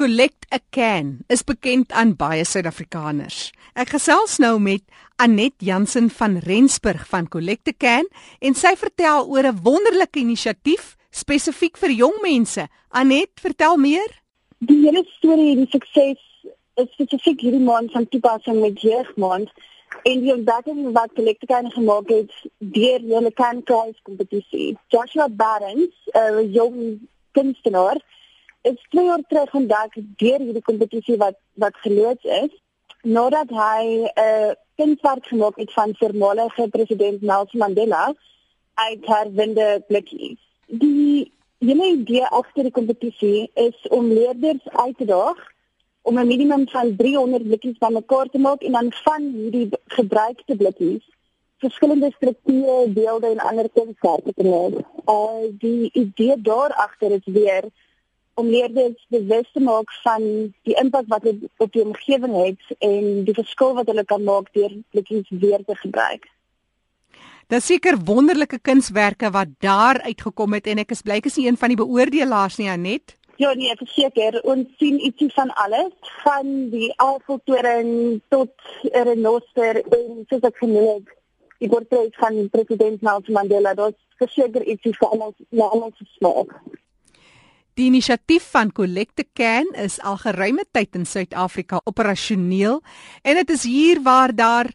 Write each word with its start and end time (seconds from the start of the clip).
Collect 0.00 0.46
a 0.50 0.58
Can 0.70 1.18
is 1.28 1.42
bekend 1.44 1.90
aan 1.92 2.14
baie 2.16 2.40
Suid-Afrikaners. 2.48 3.50
Ek 3.76 3.90
gesels 3.92 4.38
nou 4.40 4.54
met 4.56 4.80
Anet 5.20 5.52
Jansen 5.60 6.06
van 6.16 6.38
Rensburg 6.40 7.02
van 7.10 7.26
Collect 7.28 7.68
a 7.68 7.74
Can 7.76 8.06
en 8.40 8.56
sy 8.56 8.70
vertel 8.80 9.28
oor 9.28 9.44
'n 9.44 9.60
wonderlike 9.60 10.16
inisiatief 10.22 10.96
spesifiek 11.12 11.76
vir 11.76 11.92
jong 11.92 12.16
mense. 12.22 12.64
Anet, 12.88 13.28
vertel 13.44 13.76
meer. 13.76 14.08
Die 14.64 14.78
hele 14.86 15.04
storie 15.18 15.50
en 15.52 15.60
die 15.66 15.72
sukses 15.76 16.22
is 16.80 16.88
spesifiek 16.96 17.40
hierdie 17.44 17.66
maand 17.68 17.92
van 17.92 18.08
toepassing 18.08 18.56
met 18.60 18.80
jeugmaand 18.80 19.52
en 20.08 20.20
die 20.24 20.32
ontdekking 20.32 20.92
wat 20.96 21.12
Collect 21.12 21.44
a 21.44 21.46
Can 21.46 21.70
gemaak 21.70 22.08
het 22.08 22.32
deur 22.58 23.00
hulle 23.04 23.32
Can 23.32 23.60
Prize 23.62 24.00
kompetisie. 24.08 24.78
Joshua 24.88 25.28
Barons, 25.28 25.92
'n 26.16 26.52
jong 26.52 27.04
kunstenaar 27.32 28.00
is 28.62 28.86
twee 28.88 29.04
jaar 29.04 29.22
terug 29.28 29.54
ontdek 29.54 29.94
deur 30.22 30.38
hierdie 30.38 30.62
kompetisie 30.62 31.16
wat 31.16 31.38
wat 31.54 31.76
geloods 31.84 32.24
is 32.24 32.52
nadat 33.02 33.50
hy 33.50 33.84
'n 34.04 34.08
uh, 34.24 34.50
kunswerk 34.76 35.26
gemaak 35.26 35.56
het 35.56 35.72
van 35.72 35.94
voormalige 35.98 36.68
president 36.68 37.22
Nelson 37.22 37.60
Mandela 37.60 38.14
uit 38.74 39.06
herwinde 39.06 39.84
blikkies. 39.88 40.40
Die 40.66 41.32
hele 41.58 41.86
idee 41.86 42.24
agter 42.24 42.62
die 42.62 42.76
kompetisie 42.78 43.50
is 43.54 43.88
om 43.88 44.12
leerders 44.12 44.68
uit 44.68 44.96
te 44.98 45.04
daag 45.04 45.40
om 46.02 46.18
'n 46.18 46.26
minimum 46.26 46.68
van 46.68 46.96
300 46.96 47.42
blikkies 47.42 47.78
bymekaar 47.78 48.28
te 48.28 48.38
maak 48.38 48.62
en 48.62 48.72
dan 48.72 48.92
van 48.92 49.22
hierdie 49.22 49.68
gebruikte 49.86 50.56
blikkies 50.56 51.04
verskillende 51.60 52.10
strukture, 52.16 52.88
beelde 52.88 53.26
en 53.26 53.38
ander 53.38 53.68
kunswerke 53.68 54.32
te 54.32 54.44
maak. 54.44 54.74
Uh 55.04 55.48
die 55.58 55.90
idee 55.92 56.40
daar 56.40 56.72
agter 56.72 57.10
is 57.10 57.24
weer 57.24 57.64
om 58.40 58.48
leerders 58.48 59.06
bewus 59.12 59.48
te 59.52 59.60
maak 59.60 59.92
van 60.02 60.26
die 60.68 60.76
impak 60.82 61.08
wat 61.12 61.24
dit 61.28 61.46
op 61.62 61.72
die 61.76 61.84
omgewing 61.84 62.34
het 62.40 62.74
en 62.78 63.24
die 63.28 63.36
verskil 63.36 63.76
wat 63.78 63.88
hulle 63.92 64.04
kan 64.04 64.24
maak 64.24 64.50
deur 64.56 64.72
blikkies 64.94 65.28
weer 65.44 65.64
te 65.66 65.76
gebruik. 65.84 66.28
Daar 67.50 67.60
seker 67.60 67.96
wonderlike 68.06 68.60
kunswerke 68.62 69.30
wat 69.34 69.48
daar 69.58 70.00
uitgekom 70.06 70.52
het 70.54 70.68
en 70.70 70.78
ek 70.84 70.92
is 70.94 71.02
bly 71.02 71.18
ek 71.18 71.30
is 71.32 71.38
nie 71.40 71.48
een 71.50 71.58
van 71.58 71.72
die 71.72 71.80
beoordelaars 71.80 72.60
nie 72.60 72.68
Anet. 72.70 73.16
Ja 73.42 73.54
nee, 73.56 73.72
ek 73.72 73.80
seker 73.88 74.36
ons 74.52 74.68
sien 74.78 75.00
ietsie 75.00 75.30
van 75.32 75.48
alles, 75.62 75.94
van 76.22 76.50
die 76.74 76.90
Eiffeltoring 77.00 78.20
tot 78.28 78.52
'n 78.84 79.04
renoster 79.08 79.80
en 79.80 80.26
soos 80.28 80.44
ek 80.44 80.60
genoem 80.60 80.86
het, 80.94 81.16
die 81.58 81.68
portret 81.68 82.14
van 82.20 82.36
president 82.52 83.02
Nelson 83.02 83.34
Mandela. 83.34 83.74
Dit 83.74 83.96
is 83.96 84.18
verseker 84.22 84.62
ietsie 84.62 84.92
vir 84.98 85.08
almal, 85.08 85.34
na 85.48 85.64
almal 85.72 85.92
se 85.98 86.04
smaak. 86.18 86.52
Die 87.80 87.86
inisiatief 87.88 88.44
van 88.52 88.68
Collect 88.76 89.22
a 89.22 89.24
Can 89.32 89.70
is 89.72 89.94
al 90.04 90.18
geruime 90.20 90.66
tyd 90.68 90.98
in 90.98 91.06
Suid-Afrika 91.08 91.78
operasioneel 91.88 92.82
en 93.24 93.38
dit 93.40 93.52
is 93.54 93.62
hier 93.64 94.02
waar 94.04 94.34
daar 94.36 94.68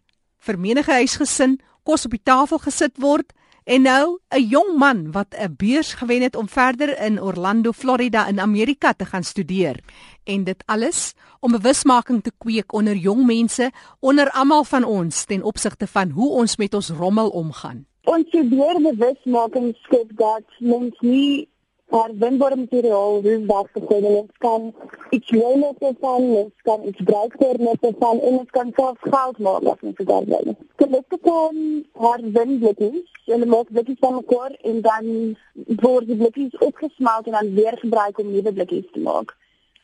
vir 0.48 0.58
menige 0.58 0.96
huisgesin 1.04 1.60
kos 1.86 2.08
op 2.10 2.16
die 2.16 2.24
tafel 2.26 2.64
gesit 2.64 2.98
word 2.98 3.30
en 3.70 3.86
nou 3.86 4.18
'n 4.34 4.50
jong 4.50 4.74
man 4.82 5.12
wat 5.12 5.38
'n 5.38 5.54
beurs 5.54 5.94
gewen 6.02 6.22
het 6.22 6.36
om 6.36 6.50
verder 6.50 6.98
in 6.98 7.22
Orlando, 7.22 7.72
Florida 7.72 8.28
in 8.28 8.40
Amerika 8.40 8.94
te 8.94 9.06
gaan 9.06 9.24
studeer 9.24 9.80
en 10.24 10.44
dit 10.44 10.64
alles 10.66 11.14
om 11.40 11.52
bewusmaking 11.52 12.24
te 12.24 12.32
kweek 12.38 12.74
onder 12.74 12.96
jong 12.96 13.26
mense 13.26 13.72
onder 14.00 14.32
almal 14.32 14.64
van 14.64 14.84
ons 14.84 15.26
ten 15.26 15.44
opsigte 15.44 15.88
van 15.88 16.10
hoe 16.10 16.32
ons 16.32 16.58
met 16.58 16.74
ons 16.74 16.90
rommel 16.90 17.30
omgaan. 17.30 17.86
Ons 18.04 18.30
probeer 18.30 18.82
bewusmaking 18.82 19.76
skep 19.82 20.10
dat 20.18 20.44
mens 20.60 20.96
nie 21.00 21.48
Maar 21.90 22.10
windbare 22.18 22.56
materiaal 22.56 23.22
hoe 23.22 23.46
wat 23.46 23.68
gekomen 23.72 24.12
is, 24.12 24.38
kan 24.38 24.74
iets 25.10 25.30
leuner 25.30 25.74
van, 26.00 26.32
mens 26.32 26.52
kan 26.62 26.88
iets 26.88 27.04
bruikbaar 27.04 27.60
met 27.60 27.94
van 28.00 28.20
en 28.20 28.36
mens 28.36 28.50
kan 28.50 28.72
zelfs 28.76 29.00
geld 29.02 29.38
maken 29.38 29.68
als 29.68 29.82
mensen 29.82 30.06
daar 30.06 30.24
zijn. 30.28 30.58
Gelukkig 30.76 31.20
kan 31.22 31.86
haar 31.94 32.20
windblikjes, 32.22 33.24
en 33.26 33.40
dan 33.40 33.48
maak 33.48 33.72
blikjes 33.72 34.00
van 34.00 34.14
elkaar 34.14 34.52
en 34.52 34.82
dan 34.82 35.38
worden 35.66 36.08
die 36.08 36.18
blikjes 36.18 36.58
opgesmeld 36.58 37.26
en 37.26 37.32
dan 37.32 37.54
weer 37.54 37.78
gebruikt 37.78 38.20
om 38.20 38.32
nieuwe 38.32 38.54
blikjes 38.54 38.92
te 38.92 39.00
maken. 39.00 39.36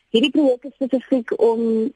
Hierdie 0.08 0.30
project 0.30 0.64
is 0.64 0.74
specifiek 0.74 1.40
om 1.42 1.92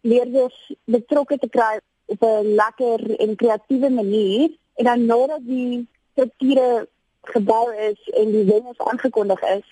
leerders 0.00 0.74
betrokken 0.84 1.38
te 1.38 1.48
krijgen 1.48 1.82
op 2.04 2.22
een 2.22 2.54
lekker 2.54 3.18
en 3.18 3.36
creatieve 3.36 3.90
manier 3.90 4.50
en 4.74 4.84
dan 4.84 5.04
nadat 5.04 5.40
die 5.42 5.88
structuren 6.12 6.88
gebou 7.32 7.72
is 7.90 8.10
en 8.20 8.32
die 8.32 8.44
wen 8.44 8.66
is 8.72 8.86
aangekondig 8.90 9.42
is, 9.42 9.64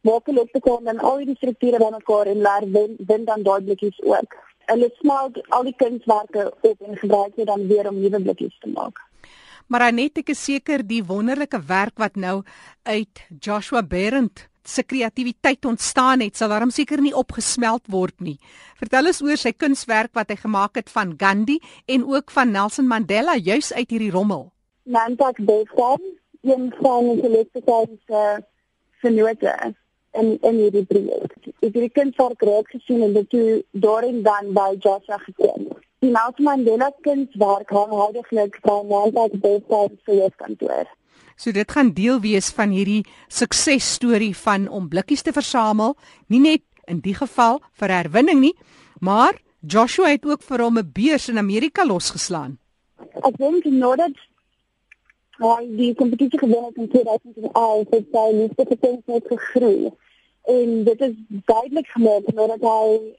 maak 0.00 0.26
hulle 0.26 0.40
op 0.40 0.52
te 0.52 0.60
kom 0.60 0.84
dan 0.84 0.98
al 0.98 1.24
die 1.24 1.36
strukture 1.36 1.78
bymekaar 1.82 2.30
en 2.32 2.40
laat 2.40 2.66
wen, 2.76 2.96
wen 3.06 3.24
dan 3.24 3.42
daai 3.42 3.60
blikkies 3.62 4.00
ook. 4.02 4.36
Hulle 4.70 4.90
smelt 4.98 5.40
al 5.48 5.66
die 5.66 5.76
kunswerke 5.76 6.50
op 6.60 6.86
en 6.86 6.96
gebruik 6.96 7.36
dit 7.36 7.46
dan 7.46 7.66
weer 7.66 7.88
om 7.88 8.00
nuwe 8.00 8.20
blikkies 8.22 8.58
te 8.60 8.70
maak. 8.70 9.00
Maar 9.70 9.86
Anet, 9.86 10.18
ek 10.18 10.32
is 10.32 10.44
seker 10.44 10.82
die 10.82 11.02
wonderlike 11.06 11.60
werk 11.68 11.98
wat 12.02 12.16
nou 12.18 12.40
uit 12.82 13.26
Joshua 13.38 13.82
Berend 13.86 14.48
se 14.66 14.82
kreatiwiteit 14.82 15.64
ontstaan 15.64 16.20
het, 16.20 16.36
sal 16.36 16.50
daarom 16.52 16.70
seker 16.70 17.00
nie 17.00 17.14
opgesmelt 17.16 17.86
word 17.90 18.16
nie. 18.20 18.36
Vertel 18.78 19.10
ons 19.10 19.22
oor 19.24 19.38
sy 19.40 19.52
kunswerk 19.56 20.12
wat 20.18 20.30
hy 20.30 20.36
gemaak 20.40 20.76
het 20.78 20.90
van 20.92 21.14
Gandhi 21.18 21.58
en 21.86 22.04
ook 22.06 22.30
van 22.34 22.52
Nelson 22.52 22.88
Mandela 22.90 23.36
juis 23.38 23.72
uit 23.72 23.90
hierdie 23.90 24.12
rommel. 24.14 24.50
Nantak 24.90 25.38
Boston 25.46 26.02
een 26.42 26.72
van 26.80 27.10
die 27.10 27.24
elektriese 27.28 28.44
vennote 29.00 29.74
in 30.12 30.38
in 30.40 30.56
hierdie 30.58 30.84
projek. 30.84 31.34
Ek 31.60 31.68
het 31.68 31.74
die 31.74 31.92
kind 31.94 32.16
vir 32.18 32.34
groot 32.42 32.70
gesien 32.74 33.02
en 33.06 33.12
dit 33.14 33.28
toe 33.30 33.60
daarin 33.84 34.22
dan 34.26 34.52
by 34.56 34.72
Joshua 34.78 35.18
gekom. 35.26 35.68
Die 36.00 36.10
Nelson 36.10 36.46
Mandela 36.48 36.90
kunswerk 37.04 37.70
hang 37.70 37.92
houdelik 37.92 38.58
van 38.64 38.86
Nantak 38.88 39.36
Boston 39.40 39.98
se 40.04 40.16
hoofkantoor. 40.16 40.88
So 41.36 41.52
dit 41.52 41.72
gaan 41.72 41.92
deel 41.96 42.20
wees 42.20 42.50
van 42.56 42.72
hierdie 42.72 43.04
suksesstorie 43.28 44.34
van 44.36 44.68
om 44.68 44.88
blikkies 44.88 45.22
te 45.22 45.32
versamel, 45.32 45.96
nie 46.28 46.40
net 46.40 46.64
in 46.90 47.00
die 47.04 47.14
geval 47.14 47.60
vir 47.80 47.94
herwinning 47.94 48.40
nie, 48.40 48.54
maar 49.00 49.38
Joshua 49.60 50.08
het 50.08 50.24
ook 50.24 50.42
vir 50.42 50.64
hom 50.64 50.78
'n 50.78 50.90
beurs 50.92 51.28
in 51.28 51.38
Amerika 51.38 51.84
losgeslaan. 51.84 52.58
Ek 53.24 53.36
dink 53.36 53.64
nadat 53.64 54.16
Maar 55.40 55.62
die 55.68 55.94
competitie 55.94 56.38
gewonnen 56.38 56.74
in 56.74 56.88
2011 56.88 57.86
heeft 57.90 58.06
zijn 58.12 58.40
liefde 58.40 58.66
gekend 58.68 59.06
met 59.06 59.26
gegroeid. 59.26 59.92
En 60.44 60.84
dit 60.84 61.00
is 61.00 61.12
duidelijk 61.28 61.86
gemaakt 61.86 62.34
nadat 62.34 62.60
hij 62.60 63.18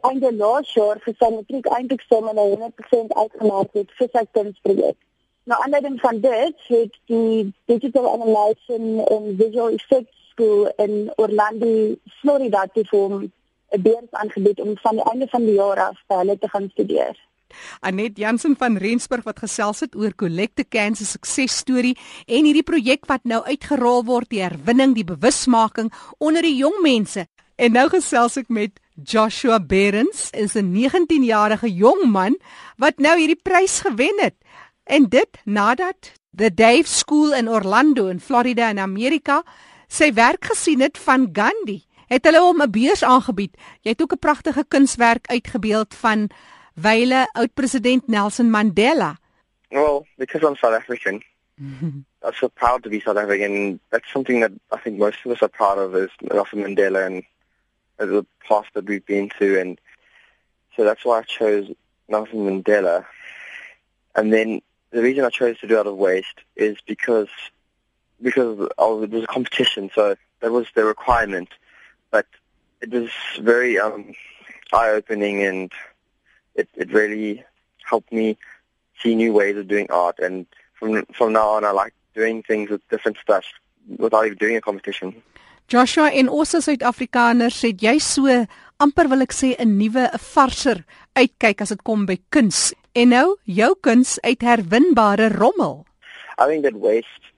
einde 0.00 0.34
laatst 0.34 0.74
jaar 0.74 0.96
voor 1.00 1.14
zijn 1.18 1.34
matriek 1.34 1.66
eindexamen 1.66 2.34
naar 2.34 2.70
100% 3.04 3.06
uitgemaakt 3.08 3.72
heeft 3.72 3.96
voor 3.96 4.08
zijn 4.12 4.28
kunstproject. 4.30 4.96
Naar 5.42 5.58
aanleiding 5.58 6.00
van 6.00 6.20
dit 6.20 6.54
heeft 6.56 7.00
die 7.04 7.54
Digital 7.64 8.12
Animation 8.12 9.06
en 9.06 9.36
Visual 9.38 9.68
Effects 9.68 10.28
School 10.30 10.72
in 10.76 11.12
Orlando, 11.16 11.94
Florida, 12.04 12.66
te 12.72 12.84
vormen 12.84 13.32
een 13.68 13.82
beurs 13.82 14.10
aangebied 14.10 14.60
om 14.60 14.76
van 14.78 14.96
het 14.96 15.08
einde 15.08 15.26
van 15.28 15.42
het 15.42 15.54
jaar 15.54 15.80
af 15.80 16.02
te 16.38 16.48
gaan 16.48 16.68
studeren. 16.70 17.16
Anet 17.80 18.18
Jansen 18.18 18.56
van 18.56 18.76
Rensburg 18.76 19.24
wat 19.24 19.38
gesels 19.38 19.80
het 19.80 19.96
oor 19.96 20.14
Collect 20.14 20.60
a 20.60 20.64
Can 20.68 20.94
se 20.94 21.04
suksesstorie 21.04 21.96
en 22.26 22.44
hierdie 22.44 22.66
projek 22.66 23.06
wat 23.06 23.24
nou 23.24 23.42
uitgerol 23.44 24.04
word, 24.04 24.30
die 24.30 24.42
herwinning, 24.42 24.94
die 24.94 25.04
bewusmaking 25.04 25.92
onder 26.18 26.42
die 26.42 26.56
jong 26.56 26.80
mense. 26.82 27.26
En 27.56 27.72
nou 27.72 27.88
gesels 27.88 28.36
ek 28.36 28.48
met 28.52 28.80
Joshua 28.96 29.60
Berens, 29.60 30.30
is 30.32 30.56
'n 30.56 30.72
19-jarige 30.72 31.68
jong 31.68 32.10
man 32.10 32.36
wat 32.76 32.98
nou 32.98 33.18
hierdie 33.18 33.40
prys 33.42 33.80
gewen 33.80 34.20
het. 34.20 34.34
En 34.84 35.08
dit 35.08 35.28
nadat 35.44 36.12
the 36.34 36.54
Dave 36.54 36.86
School 36.86 37.32
in 37.34 37.48
Orlando 37.48 38.06
in 38.06 38.20
Florida 38.20 38.68
in 38.68 38.78
Amerika 38.78 39.42
sy 39.88 40.12
werk 40.12 40.44
gesien 40.44 40.80
het 40.80 40.98
van 40.98 41.28
Gandhi. 41.32 41.82
Het 42.06 42.24
hulle 42.24 42.40
hom 42.40 42.62
'n 42.62 42.70
beurs 42.70 43.02
aangebied. 43.02 43.56
Jy 43.82 43.90
het 43.90 44.02
ook 44.02 44.12
'n 44.12 44.18
pragtige 44.18 44.64
kunswerk 44.68 45.26
uitgebeeld 45.26 45.94
van 45.94 46.28
wyle 46.82 47.26
oud-president 47.34 48.08
Nelson 48.08 48.50
Mandela? 48.50 49.18
Well, 49.70 50.06
because 50.18 50.42
I'm 50.42 50.56
South 50.56 50.74
African, 50.74 51.22
I'm 51.58 52.34
so 52.38 52.48
proud 52.48 52.82
to 52.84 52.90
be 52.90 53.00
South 53.00 53.16
African. 53.16 53.80
That's 53.90 54.10
something 54.12 54.40
that 54.40 54.52
I 54.72 54.78
think 54.78 54.98
most 54.98 55.18
of 55.24 55.32
us 55.32 55.42
are 55.42 55.48
proud 55.48 55.78
of 55.78 55.94
is 55.94 56.10
Nelson 56.22 56.62
Mandela 56.62 57.06
and 57.06 57.22
the 57.98 58.26
past 58.46 58.68
that 58.74 58.86
we've 58.86 59.06
been 59.06 59.30
through. 59.30 59.60
And 59.60 59.80
so 60.76 60.84
that's 60.84 61.04
why 61.04 61.20
I 61.20 61.22
chose 61.22 61.70
Nelson 62.08 62.40
Mandela. 62.40 63.06
And 64.14 64.32
then 64.32 64.60
the 64.90 65.02
reason 65.02 65.24
I 65.24 65.30
chose 65.30 65.58
to 65.60 65.66
do 65.66 65.78
out 65.78 65.86
of 65.86 65.96
waste 65.96 66.40
is 66.56 66.76
because 66.86 67.28
because 68.20 68.58
was, 68.58 69.02
it 69.04 69.10
was 69.10 69.24
a 69.24 69.26
competition, 69.26 69.90
so 69.94 70.16
that 70.40 70.50
was 70.50 70.66
the 70.74 70.84
requirement. 70.84 71.50
But 72.10 72.26
it 72.80 72.90
was 72.90 73.10
very 73.40 73.78
um, 73.78 74.14
eye-opening 74.72 75.42
and 75.42 75.72
it, 76.56 76.68
it 76.74 76.92
really 76.92 77.44
helped 77.84 78.12
me 78.12 78.36
see 79.00 79.14
new 79.14 79.32
ways 79.32 79.56
of 79.56 79.68
doing 79.68 79.86
art. 79.90 80.18
And 80.18 80.46
from 80.74 81.04
from 81.12 81.32
now 81.32 81.48
on, 81.56 81.64
I 81.64 81.70
like 81.70 81.94
doing 82.14 82.42
things 82.42 82.70
with 82.70 82.82
different 82.90 83.18
stuff 83.18 83.44
without 83.98 84.26
even 84.26 84.38
doing 84.38 84.56
a 84.56 84.60
competition. 84.60 85.22
Joshua 85.68 86.10
en 86.14 86.28
ons 86.30 86.54
as 86.54 86.68
Suid-Afrikaners 86.68 87.58
het 87.66 87.82
jy 87.82 87.96
so 87.98 88.30
amper 88.78 89.08
wil 89.10 89.24
ek 89.24 89.34
sê 89.34 89.54
'n 89.58 89.78
nuwe 89.78 90.04
'n 90.06 90.22
varser 90.32 90.84
uitkyk 91.16 91.60
as 91.60 91.72
dit 91.74 91.82
kom 91.82 92.06
by 92.06 92.18
kuns. 92.30 92.72
En 92.94 93.08
nou, 93.08 93.36
jou 93.44 93.74
kuns 93.80 94.20
uit 94.22 94.40
herwinbare 94.40 95.28
rommel. 95.28 95.84
I 96.38 96.46
think 96.46 96.62
that 96.64 96.74
waste 96.74 97.32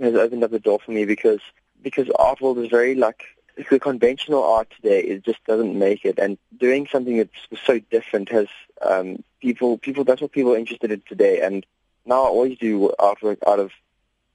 has 0.00 0.14
opened 0.14 0.44
up 0.44 0.50
the 0.50 0.60
door 0.60 0.78
for 0.80 0.92
me 0.92 1.04
because 1.04 1.42
because 1.82 2.10
art 2.18 2.40
world 2.40 2.58
is 2.58 2.68
very 2.68 2.94
like 2.94 3.24
the 3.68 3.80
conventional 3.80 4.42
art 4.42 4.70
today 4.70 5.00
it 5.02 5.24
just 5.24 5.44
doesn't 5.44 5.78
make 5.78 6.04
it. 6.04 6.18
And 6.18 6.38
doing 6.56 6.86
something 6.90 7.18
that's 7.18 7.64
so 7.64 7.78
different 7.90 8.30
has 8.30 8.48
um 8.82 9.22
people 9.40 9.78
people 9.78 10.04
that's 10.04 10.20
what 10.20 10.32
people 10.32 10.54
are 10.54 10.58
interested 10.58 10.90
in 10.90 11.02
today. 11.08 11.40
And 11.40 11.66
now 12.06 12.24
I 12.24 12.28
always 12.28 12.58
do 12.58 12.92
artwork 12.98 13.38
out 13.46 13.60
of 13.60 13.70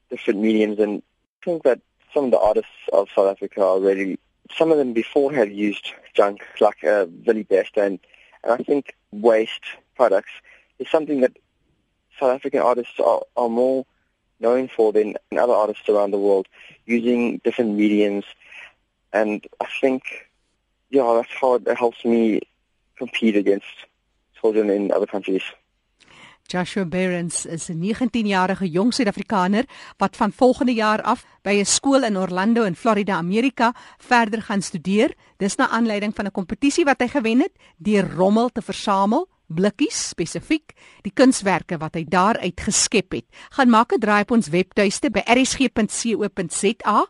different 0.09 0.39
mediums. 0.39 0.79
And 0.79 1.01
I 1.41 1.45
think 1.45 1.63
that 1.63 1.81
some 2.13 2.25
of 2.25 2.31
the 2.31 2.39
artists 2.39 2.71
of 2.93 3.09
South 3.15 3.31
Africa 3.31 3.63
are 3.63 3.79
really 3.79 4.19
some 4.55 4.71
of 4.71 4.77
them 4.77 4.93
before 4.93 5.33
have 5.33 5.51
used 5.51 5.93
junk 6.13 6.43
like 6.59 6.83
uh, 6.83 7.05
Billy 7.05 7.43
Best. 7.43 7.77
And, 7.77 7.99
and 8.43 8.53
I 8.53 8.57
think 8.57 8.95
waste 9.11 9.63
products 9.95 10.31
is 10.79 10.89
something 10.89 11.21
that 11.21 11.37
South 12.19 12.35
African 12.35 12.61
artists 12.61 12.99
are, 12.99 13.21
are 13.35 13.49
more 13.49 13.85
known 14.39 14.67
for 14.67 14.91
than 14.93 15.15
other 15.37 15.53
artists 15.53 15.87
around 15.89 16.11
the 16.11 16.19
world, 16.19 16.47
using 16.85 17.39
different 17.43 17.75
mediums. 17.75 18.25
And 19.15 19.47
I 19.63 19.67
think, 19.79 20.03
yeah, 20.89 21.13
that's 21.15 21.35
how 21.39 21.55
it 21.55 21.77
helps 21.77 22.03
me 22.03 22.41
compete 22.99 23.37
against 23.37 23.75
children 24.39 24.69
in 24.69 24.91
other 24.91 25.07
countries. 25.07 25.45
Joshua 26.47 26.85
Barons 26.85 27.45
is 27.45 27.69
'n 27.69 27.81
19-jarige 27.81 28.69
jong 28.69 28.93
Suid-Afrikaner 28.93 29.65
wat 29.97 30.15
van 30.15 30.31
volgende 30.31 30.73
jaar 30.73 31.01
af 31.01 31.25
by 31.41 31.53
'n 31.59 31.65
skool 31.65 32.03
in 32.03 32.17
Orlando 32.17 32.63
in 32.63 32.75
Florida, 32.75 33.15
Amerika, 33.15 33.73
verder 33.97 34.41
gaan 34.41 34.61
studeer. 34.61 35.15
Dis 35.37 35.55
na 35.55 35.69
aanleiding 35.69 36.15
van 36.15 36.25
'n 36.25 36.31
kompetisie 36.31 36.85
wat 36.85 36.99
hy 36.99 37.07
gewen 37.07 37.39
het 37.39 37.51
deur 37.77 38.13
rommel 38.15 38.49
te 38.49 38.61
versamel 38.61 39.27
blikkies 39.47 40.09
spesifiek 40.09 40.73
die 41.01 41.13
kunswerke 41.13 41.77
wat 41.77 41.95
hy 41.95 42.03
daaruit 42.03 42.61
geskep 42.61 43.11
het. 43.11 43.25
Gaan 43.49 43.69
maak 43.69 43.93
'n 43.93 43.99
draai 43.99 44.21
op 44.21 44.31
ons 44.31 44.47
webtuiste 44.47 45.09
by 45.09 45.21
rsg.co.za 45.25 47.07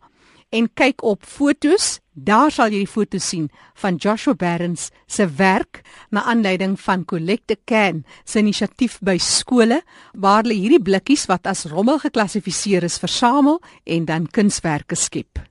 en 0.55 0.69
kyk 0.73 1.03
op 1.03 1.25
fotos. 1.27 1.99
Daar 2.15 2.51
sal 2.53 2.71
jy 2.71 2.85
die 2.85 2.89
foto's 2.89 3.25
sien 3.27 3.49
van 3.81 3.97
Joshua 3.99 4.37
Barons 4.39 4.87
se 5.11 5.27
werk 5.37 5.81
na 6.15 6.23
aanleiding 6.31 6.77
van 6.79 7.03
Collect 7.05 7.51
a 7.51 7.57
Can 7.67 8.05
se 8.23 8.39
inisiatief 8.39 9.01
by 9.03 9.17
skole 9.19 9.81
waar 10.13 10.43
hulle 10.43 10.55
hierdie 10.55 10.83
blikkies 10.83 11.27
wat 11.31 11.49
as 11.51 11.65
rommel 11.71 11.99
geklassifiseer 12.05 12.87
is 12.87 13.01
versamel 13.03 13.59
en 13.83 14.07
dan 14.07 14.31
kunswerke 14.31 14.95
skep. 14.95 15.43